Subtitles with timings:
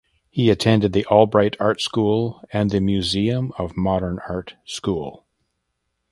[0.31, 5.27] He attended the Albright Art School and the Museum of Modern Art School.